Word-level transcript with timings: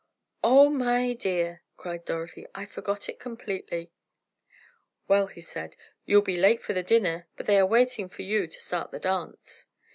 "Oh, 0.43 0.71
my 0.71 1.13
dear!" 1.13 1.61
cried 1.77 2.05
Dorothy, 2.05 2.47
"I 2.55 2.65
forgot 2.65 3.07
it 3.07 3.19
completely!" 3.19 3.91
"Well," 5.07 5.27
he 5.27 5.41
said, 5.41 5.75
"you'll 6.07 6.23
be 6.23 6.37
late 6.37 6.63
for 6.63 6.73
the 6.73 6.81
dinner, 6.81 7.27
but 7.37 7.45
they 7.45 7.59
are 7.59 7.67
waiting 7.67 8.09
for 8.09 8.23
you 8.23 8.47
to 8.47 8.59
start 8.59 8.89
the 8.89 8.97
dance." 8.97 9.67